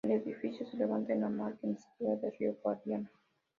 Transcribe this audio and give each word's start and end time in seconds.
El 0.03 0.13
edificio 0.13 0.65
se 0.65 0.77
levanta 0.77 1.13
en 1.13 1.21
la 1.21 1.29
margen 1.29 1.73
izquierda 1.73 2.15
del 2.15 2.31
río 2.39 2.55
Guadiana. 2.63 3.11